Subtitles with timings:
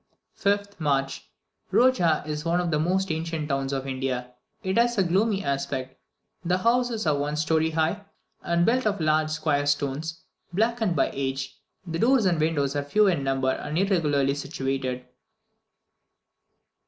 [0.35, 1.29] 5th March.
[1.71, 4.33] Roja is one of the most ancient towns of India.
[4.63, 5.95] It has a gloomy aspect;
[6.43, 8.05] the houses are one story high,
[8.41, 13.05] and built of large square stones, blackened by age; the doors and windows are few
[13.05, 15.05] in number and irregularly situated.